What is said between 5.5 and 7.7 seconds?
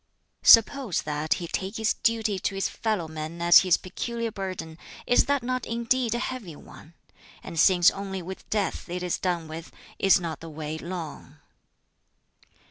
indeed a heavy one? And